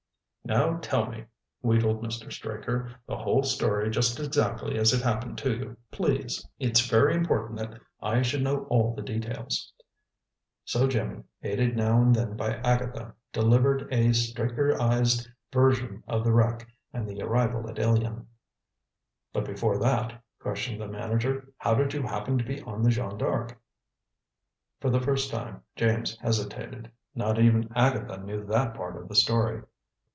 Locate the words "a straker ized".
13.93-15.29